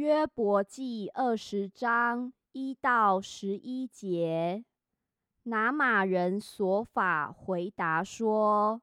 [0.00, 4.64] 约伯记二十章一到十一节，
[5.42, 8.80] 拿马人所法回答说：“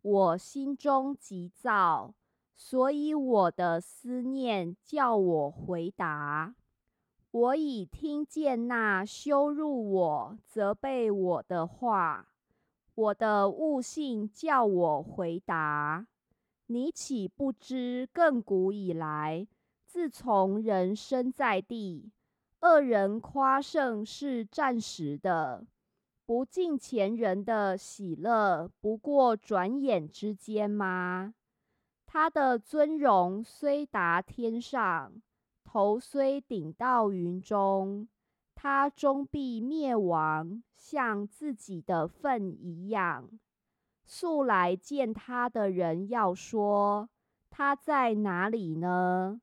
[0.00, 2.14] 我心中急躁，
[2.56, 6.54] 所以我的思念叫我回答。
[7.30, 12.28] 我已听见那羞辱我、责备我的话，
[12.94, 16.06] 我的悟性叫我回答。
[16.68, 19.46] 你岂不知亘古以来？”
[19.94, 22.10] 自从人生在地，
[22.62, 25.64] 恶人夸胜是暂时的，
[26.26, 31.34] 不敬前人的喜乐，不过转眼之间吗？
[32.06, 35.12] 他的尊荣虽达天上，
[35.62, 38.08] 头虽顶到云中，
[38.56, 43.30] 他终必灭亡，像自己的粪一样。
[44.04, 47.08] 素来见他的人要说：
[47.48, 49.40] 他在哪里呢？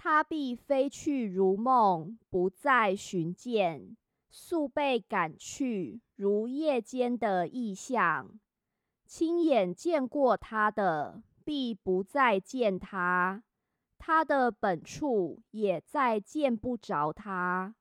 [0.00, 3.96] 他必飞去如梦，不再寻见；
[4.30, 8.30] 速被赶去，如夜间的异象。
[9.04, 13.42] 亲眼见过他的，必不再见他；
[13.98, 17.74] 他的本处也再见不着他。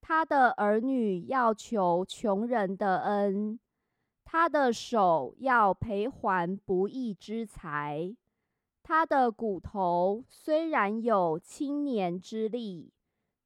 [0.00, 3.60] 他的儿女要求穷人的恩，
[4.24, 8.16] 他的手要赔还不义之财。
[8.94, 12.92] 他的骨头虽然有青年之力，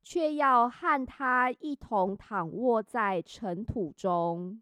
[0.02, 4.60] 却要和他一同躺卧在尘土中。